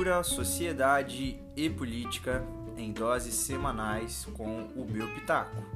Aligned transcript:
cultura, 0.00 0.22
sociedade 0.22 1.38
e 1.54 1.68
política 1.68 2.42
em 2.74 2.90
doses 2.90 3.34
semanais 3.34 4.26
com 4.32 4.62
o 4.74 4.86
meu 4.90 5.06
pitaco. 5.08 5.69